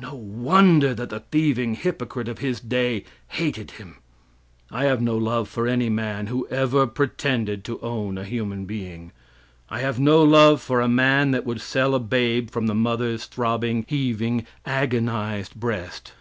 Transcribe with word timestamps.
No 0.00 0.16
wonder 0.16 0.94
that 0.94 1.10
the 1.10 1.20
thieving 1.20 1.76
hypocrite 1.76 2.26
of 2.26 2.38
his 2.40 2.58
day 2.58 3.04
hated 3.28 3.70
him! 3.70 3.98
I 4.68 4.86
have 4.86 5.00
no 5.00 5.16
love 5.16 5.48
for 5.48 5.68
any 5.68 5.88
man 5.88 6.26
who 6.26 6.48
ever 6.48 6.88
pretended 6.88 7.62
to 7.66 7.80
own 7.80 8.18
a 8.18 8.24
human 8.24 8.64
being. 8.64 9.12
I 9.68 9.78
have 9.78 10.00
no 10.00 10.24
love 10.24 10.60
for 10.60 10.80
a 10.80 10.88
man 10.88 11.30
that 11.30 11.46
would 11.46 11.60
sell 11.60 11.94
a 11.94 12.00
babe 12.00 12.50
from 12.50 12.66
the 12.66 12.74
mother's 12.74 13.26
throbbing, 13.26 13.84
heaving, 13.86 14.44
agonized 14.66 15.54
breast. 15.54 16.14